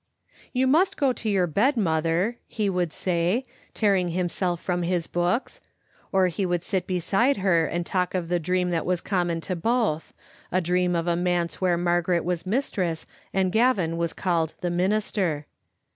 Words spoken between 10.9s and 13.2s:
of a manse where Margaret was mistress